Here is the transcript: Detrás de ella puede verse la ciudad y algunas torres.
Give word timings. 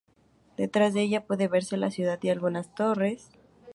Detrás 0.57 0.95
de 0.95 1.03
ella 1.03 1.27
puede 1.27 1.47
verse 1.47 1.77
la 1.77 1.91
ciudad 1.91 2.17
y 2.23 2.29
algunas 2.29 2.73
torres. 2.73 3.29